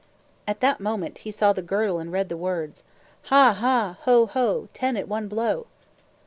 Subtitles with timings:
[0.47, 2.83] At that moment, he saw the girdle and read the words:
[3.25, 3.97] Ha, ha!
[4.05, 4.67] Ho, ho!
[4.73, 5.67] Ten at one blow.